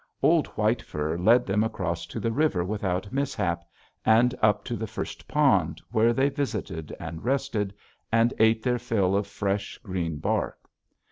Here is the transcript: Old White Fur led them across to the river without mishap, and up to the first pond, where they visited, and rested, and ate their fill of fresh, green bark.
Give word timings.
Old 0.23 0.47
White 0.57 0.81
Fur 0.81 1.15
led 1.15 1.45
them 1.45 1.63
across 1.63 2.07
to 2.07 2.19
the 2.19 2.31
river 2.31 2.63
without 2.63 3.13
mishap, 3.13 3.63
and 4.03 4.33
up 4.41 4.63
to 4.65 4.75
the 4.75 4.87
first 4.87 5.27
pond, 5.27 5.79
where 5.91 6.11
they 6.11 6.27
visited, 6.29 6.91
and 6.99 7.23
rested, 7.23 7.71
and 8.11 8.33
ate 8.39 8.63
their 8.63 8.79
fill 8.79 9.15
of 9.15 9.27
fresh, 9.27 9.77
green 9.83 10.17
bark. 10.17 10.57